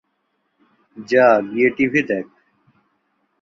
[0.97, 2.25] যা গিয়ে টিভি দেখ।